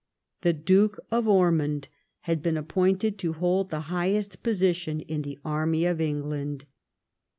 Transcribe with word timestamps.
The 0.41 0.51
Duke 0.53 0.97
of 1.11 1.27
Ormond 1.27 1.87
had 2.21 2.41
been 2.41 2.57
appointed 2.57 3.19
to 3.19 3.33
hold 3.33 3.69
the 3.69 3.81
highest 3.93 4.41
position 4.41 5.01
in 5.01 5.21
the 5.21 5.37
army 5.45 5.85
of 5.85 6.01
England. 6.01 6.65